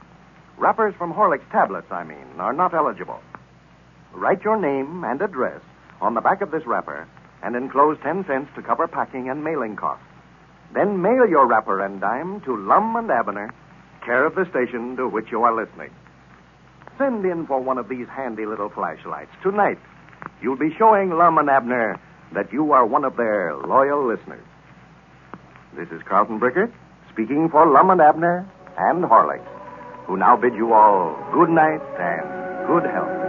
Wrappers 0.58 0.96
from 0.96 1.14
Horlick's 1.14 1.52
tablets, 1.52 1.92
I 1.92 2.04
mean, 2.04 2.40
are 2.40 2.54
not 2.54 2.74
eligible. 2.74 3.20
Write 4.14 4.44
your 4.44 4.58
name 4.58 5.04
and 5.04 5.22
address 5.22 5.62
on 6.02 6.14
the 6.14 6.22
back 6.22 6.42
of 6.42 6.52
this 6.52 6.66
wrapper 6.66 7.08
and 7.44 7.56
enclose 7.56 7.98
10 8.02 8.26
cents 8.26 8.50
to 8.56 8.62
cover 8.62 8.88
packing 8.88 9.30
and 9.30 9.44
mailing 9.44 9.76
costs. 9.76 10.06
Then 10.74 11.02
mail 11.02 11.28
your 11.28 11.46
wrapper 11.46 11.82
and 11.82 12.02
dime 12.02 12.42
to 12.42 12.56
Lum 12.56 12.96
and 12.96 13.12
Abner, 13.12 13.54
care 14.06 14.26
of 14.26 14.36
the 14.36 14.46
station 14.50 14.96
to 14.98 15.08
which 15.08 15.32
you 15.32 15.42
are 15.44 15.56
listening. 15.56 15.90
Send 16.98 17.26
in 17.26 17.46
for 17.48 17.60
one 17.60 17.78
of 17.78 17.90
these 17.90 18.08
handy 18.08 18.46
little 18.46 18.70
flashlights 18.70 19.32
tonight. 19.44 19.80
You'll 20.42 20.58
be 20.58 20.74
showing 20.78 21.10
Lum 21.10 21.38
and 21.38 21.50
Abner 21.50 22.00
that 22.34 22.54
you 22.54 22.72
are 22.72 22.86
one 22.86 23.04
of 23.04 23.18
their 23.18 23.56
loyal 23.56 24.08
listeners. 24.08 24.46
This 25.76 25.90
is 25.90 26.02
Carlton 26.08 26.40
Brickert 26.40 26.72
speaking 27.12 27.50
for 27.50 27.66
Lum 27.66 27.90
and 27.90 28.02
Abner 28.02 28.50
and 28.78 29.04
Horlicks, 29.04 29.48
who 30.06 30.18
now 30.18 30.38
bid 30.38 30.54
you 30.54 30.74
all 30.74 31.18
good 31.34 31.50
night 31.50 31.82
and 32.00 32.68
good 32.68 32.90
health. 32.90 33.25